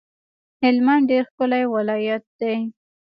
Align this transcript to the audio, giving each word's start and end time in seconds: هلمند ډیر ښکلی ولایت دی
هلمند 0.61 1.03
ډیر 1.09 1.23
ښکلی 1.29 1.63
ولایت 1.75 2.23
دی 2.39 2.55